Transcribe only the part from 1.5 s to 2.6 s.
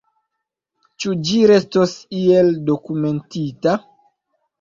restos iel